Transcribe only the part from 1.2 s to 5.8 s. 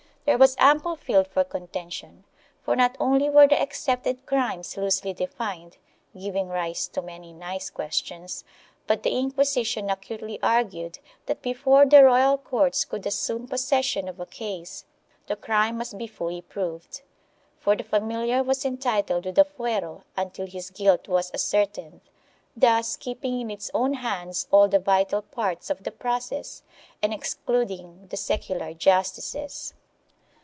for contention, for not only were the excepted crimes loosely defined,